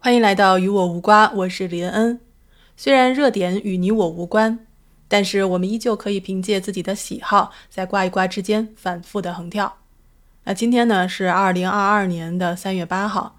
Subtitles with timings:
[0.00, 2.20] 欢迎来到与我无瓜，我是林恩。
[2.76, 4.64] 虽然热点与你我无关，
[5.08, 9.78] 但是我们依旧可以凭借自己的喜好，在瓜一瓜之间反复的横跳。
[10.44, 13.37] 那今天呢是二零二二年的三月八号。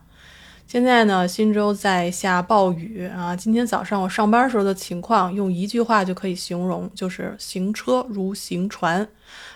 [0.70, 3.36] 现在呢，新州在下暴雨啊。
[3.36, 9.08] 今天早上我上班时候的情况，用一句话就可以形容，就是行车如行船。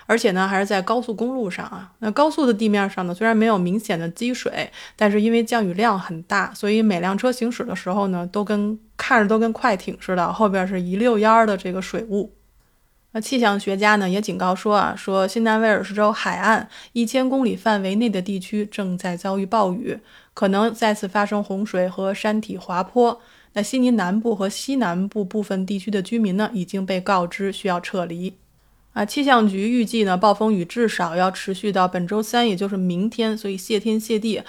[0.07, 1.91] 而且呢，还是在高速公路上啊。
[1.99, 12.33] 那高速的地面上呢，虽然没有明显的积水，但是因为降雨量很大，所以每辆车行驶的时候呢，都跟看着都跟快艇似的，后边是一溜烟儿的这个水雾。
[13.13, 19.99] 那气象学家呢也警告说啊，说新南威尔士州海岸一千公里范围内的地区正在遭遇暴雨，
[20.33, 23.21] 可能再次发生洪水和山体滑坡。
[23.53, 28.33] 那悉尼南部和西南部部分地区的居民呢已经被告知需要撤离。
[28.93, 34.41] 啊，气象局预计呢暴风雨至少要持续到本周三，也就是明天，所以谢天谢地。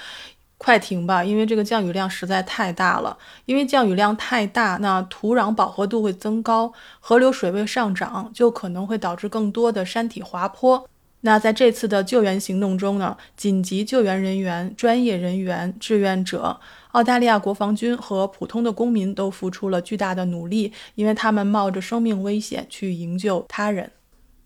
[0.64, 3.18] 快停吧，因为这个降雨量实在太大了。
[3.44, 10.88] 因为降雨量太大，那土壤饱和度会增高，河流水位上涨，就可能会导致更多的山体滑坡。
[11.20, 16.58] 那在这次的救援行动中呢，紧急救援人员、专业人员、志愿者、
[16.92, 23.90] 澳大利亚国防军和普通的公民都付出了巨大的努力，因为他们冒着生命危险去营救他人。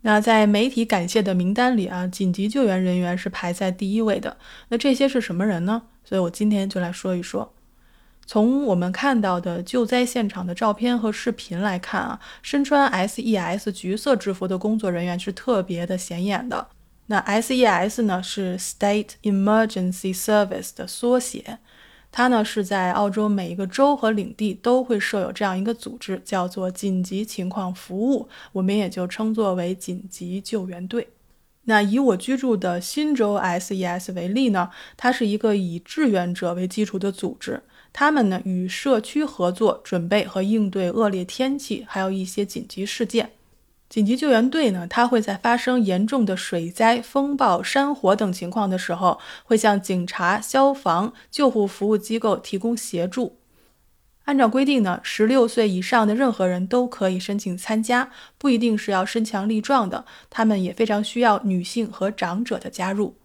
[0.01, 4.37] 那在媒体感谢的名单里啊，紧急救援人员是排在第一位的。
[4.69, 5.81] 那这些是什么人呢？
[6.05, 7.53] 所以我今天就来说一说，
[8.25, 16.69] 从我们看到的救灾现场的照片和视频来看啊，身穿 SES 橘色制服的工作人员是特别的显眼的。
[17.07, 21.57] 那 SES 呢是 State Emergency Service 的缩写，
[22.11, 31.09] 它呢是在澳洲每一个州和领地都会设有这样一个组织，叫做紧急情况服务，我们也就称作为紧急救援队。
[31.65, 37.61] 那以我居住的新州 SES 为例呢，它是一个以志愿者为基础的组织，
[37.93, 43.29] 他们呢与社区合作，准备和应对恶劣天气，还有一些紧急事件。
[43.89, 53.37] 紧急救援队呢，它会在发生严重的水灾、风暴、山火等情况的时候，会向警察、消防、救护服务机构提供协助。
[54.25, 63.15] 按照规定呢，十六岁以上的任何人都可以申请参加，不一定是要身强力壮的，他们也非常需要女性和长者的加入。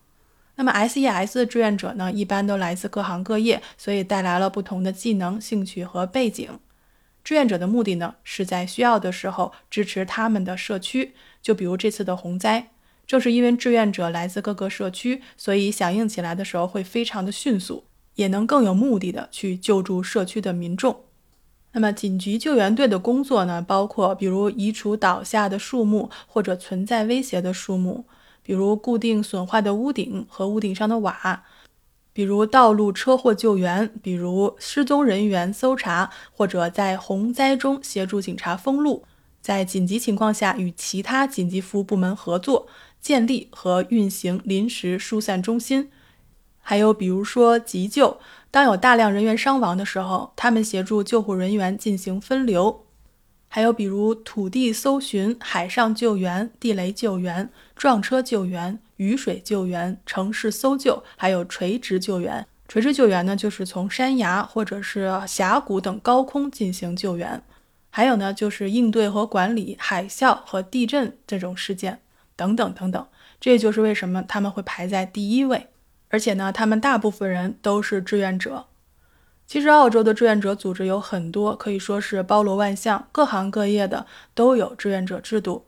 [0.57, 6.59] 那么 SES 的志愿者呢，一般都来自各行各业，所以带来了不同的技能、兴趣和背景。
[7.25, 11.15] 志愿者的目的呢，是在需要的时候支持他们的社区。
[11.43, 12.69] 就比如这次的洪灾，
[13.07, 17.85] 正是因为志愿者来自各个社区，所以响应起来的时候会非常的迅速。
[18.17, 21.01] 也能更有目的的去救助社区的民众。
[21.73, 28.05] 那么紧急救援队的工作呢，包括比如移除倒下的树木或者存在威胁的树木，
[28.45, 31.43] 比如固定损坏的屋顶和屋顶上的瓦，
[32.15, 39.05] 比如道路车祸救援，比如失踪人员搜查，或者在洪灾中协助警察封路，
[39.43, 42.69] 在紧急情况下与其他紧急服务部门合作，
[43.01, 45.91] 建立和运行临时疏散中心。
[46.61, 48.19] 还有，比如说急救，
[48.53, 52.85] 当有大量人员伤亡的时候，他们协助救护人员进行分流；
[53.49, 62.47] 还有，比如土地搜寻、海上救援、地雷救援、撞车救援、雨水救援、城市搜救，还有垂直救援。
[62.67, 67.41] 垂直救援呢，就是从山崖或者是峡谷等高空进行救援；
[67.91, 72.01] 还有呢，就是应对和管理海啸和地震这种事件
[72.35, 73.07] 等等等等。
[73.41, 75.69] 这也就是为什么他们会排在第一位。
[76.09, 78.67] 而且呢，他们大部分人都是志愿者。
[79.47, 85.67] 其实，澳洲的志愿者组织有很多，可以说是包罗万象，各行各业的都有志愿者制度。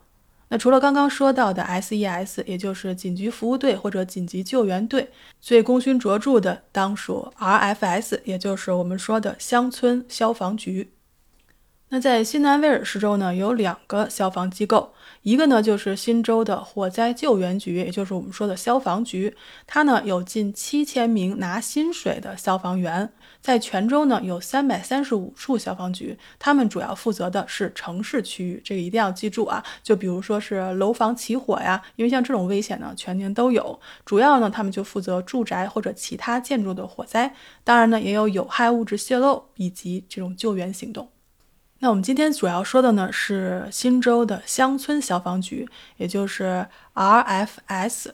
[0.49, 10.91] 那除了刚刚说到的 SES，也就是紧急服务队或者紧急救援队，最功勋卓著的当属 RFS，也就是我们说的乡村消防局。
[11.89, 14.93] 那在新南威尔士州呢，有两个消防机构，
[15.23, 19.37] 一个呢就是新州的火灾救援局，也就是我们说的消防局，
[19.69, 29.63] 它呢有近七千名拿薪水的消防员，在全州呢有三百三十五处消防局，他们主要负责的是城市区域，这个一定要记住啊。
[29.85, 37.33] 就比如说是楼房起火呀，因为像这种危险呢全年都有，主要呢他们就负责住宅或者其他建筑的火灾，
[37.63, 41.09] 当然呢也有有害物质泄漏以及这种救援行动。
[41.81, 45.69] 那我们今天主要说的呢是新州的乡村消防局，
[45.99, 48.13] 也就是 RFS，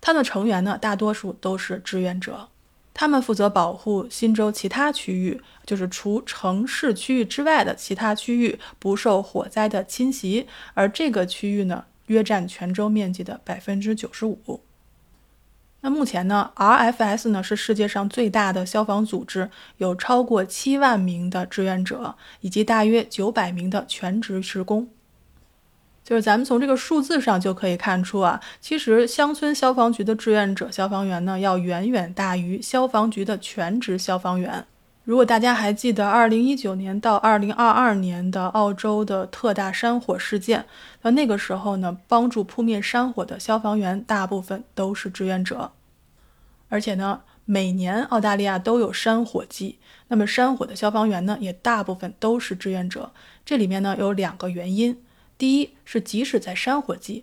[0.00, 2.48] 它的成员呢大多数都是志愿者，
[2.92, 14.60] 他们负责保护新州其他区域，就是除城市区域之外的其他区域不受火灾的侵袭，而这个区域呢约占全州面积的百分之九十五。
[15.82, 24.88] 那目前呢，RFS 呢是世界上最大的消防组织，有超过七万名的志愿者，以及大约九百名的全职职工。
[26.02, 34.66] 就是咱们从这个数字上就可以看出啊，其实乡村消防局的志愿者消防员呢，要远远大于消防局的全职消防员。
[35.06, 40.66] 如果大家还记得二零一九年到二零二二年的澳洲的特大山火事件，
[41.02, 45.70] 那那个时候呢，帮助扑灭山火的消防员大部分都是志愿者。
[46.68, 53.12] 而且呢，每年澳大利亚都有山火季，那么山火的消防员呢，也大部分都是志愿者。
[53.44, 55.00] 这里面呢，有两个原因。
[55.38, 57.22] 第一是，即使在山火季，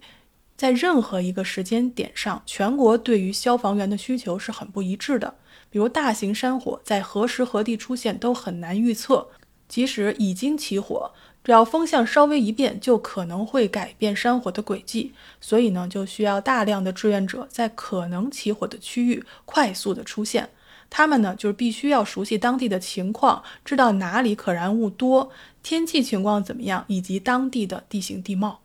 [0.55, 5.35] 在任何一个时间点上，全国对于消防员的需求是很不一致的。
[5.73, 9.29] 比如大型山火在何时何地出现都很难预测，
[9.67, 11.11] 即使已经起火，
[11.43, 15.13] 只要风向稍微一变，就可能会改变山火的轨迹。
[15.41, 20.47] 所以呢，就需要大量的志愿者在可能起火的区域快速的出现。
[20.91, 25.31] 他们呢，就是必须要熟悉当地的情况，知道哪里可燃物多，
[25.63, 28.59] 天气情况怎么样，以及当地的地形地貌。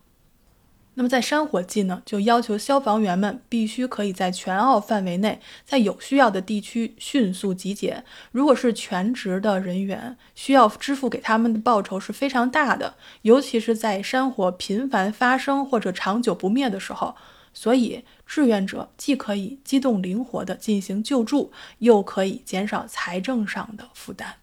[0.95, 8.03] 那么在山火季呢，就要求消防员们必须可以在全澳范围内，在有需要的地区迅速集结。
[8.31, 17.15] 如果是全职的人员，需要支付给他们的报酬是非常大的，尤其是在山火频繁发生或者长久不灭的时候。
[17.51, 24.35] 所以，志愿者既可以机动灵活地进行救助，又可以减少财政上的负担。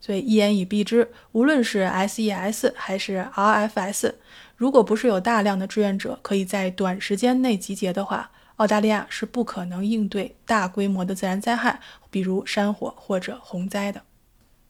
[0.00, 4.14] 所以，一言以蔽之，无论是 SES 还是 RFS，
[4.58, 11.78] 如果不是有大量的志愿者可以在短时间内集结的话，澳大利亚是不可能应对大规模的自然灾害，
[12.10, 14.02] 比如山火或者洪灾的。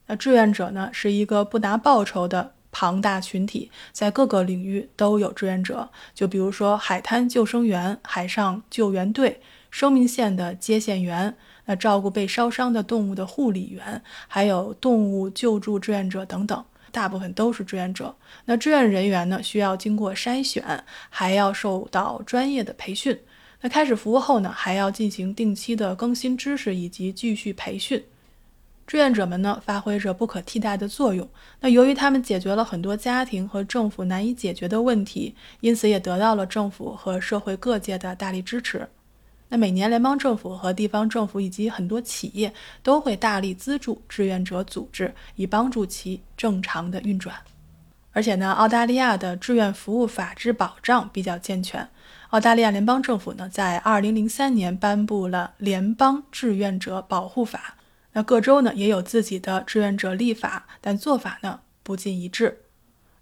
[0.06, 2.52] 那志愿者呢，是一个不拿报酬的。
[2.70, 9.40] 庞大群体在各个领域都有志愿者，就比如说海滩救生员、海上救援队、
[9.70, 18.14] 生命线的接线员，那照顾被烧伤的动物的护理员，还有动物救助志愿者等等，大部分都是志愿者。
[18.44, 23.18] 那志愿人员呢，需要经过筛选，还要受到专业的培训。
[23.60, 28.04] 那开始服务后呢，还要进行定期的更新知识以及继续培训。
[28.86, 31.28] 志愿者们呢，发挥着不可替代的作用。
[31.60, 38.88] 那由于他们解决了很多家庭和政府难以解决的问题，因此也得到了政府和社会各界的大力支持。
[39.48, 42.52] 那每年联邦政府和地方政府以及很多企业
[42.82, 47.34] 都会大力资助志愿者组织，以帮助其正常的运转。
[48.12, 51.88] 而且呢，澳大利亚的志愿服务法制保障比较健全。
[52.30, 57.76] 澳大利亚联邦政府呢，在2003年颁布了《联邦志愿者保护法》。
[58.12, 62.64] 那各州呢也有自己的志愿者立法，但做法呢不尽一致。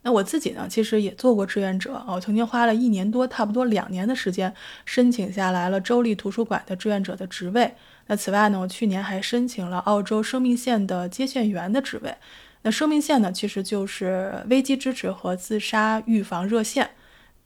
[0.07, 4.55] 那我自己呢，其实也做过志愿者，我曾经花了一年多，差不多两年的时间，
[4.85, 7.75] 申请下来了州立图书馆的志愿者的职位。
[8.07, 12.15] 那此外呢，我去年还申请了澳洲生命线的接线员的职位。
[12.63, 16.91] 那生命线呢，其实就是危机支持和自杀预防热线。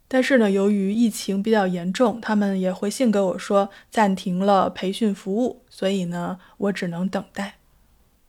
[0.06, 7.54] 但是呢，由于疫情比较严重，他们也回信给我说暂停了培训服务，所以呢，我只能等待。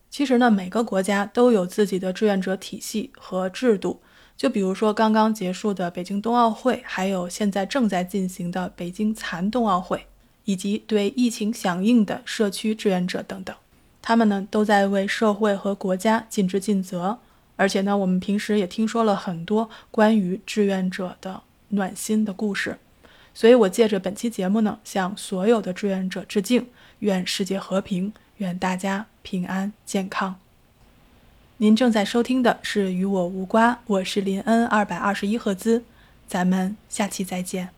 [0.09, 4.01] 其实呢，每个国家都有自己的志愿者体系和制度，
[4.35, 10.05] 就比如说刚刚结束的北京冬奥会，还有现在正在进行的北京残冬奥会，
[10.45, 13.55] 以及对疫情响应的社区志愿者等等，
[14.01, 17.19] 他们呢都在为社会和国家尽职尽责。
[17.55, 21.41] 而且呢，我们平时也听说了很多关于志愿者的。
[21.73, 22.77] 暖心的故事，
[23.33, 26.67] 所以我借着本期节目呢，向所有的志愿者致敬，
[27.00, 30.35] 愿世界和平，愿大家平安健康。
[31.63, 35.84] 您正在收听的是《与我无关》，我是林恩，二百二十一赫兹，
[36.27, 37.70] 咱们下期再见。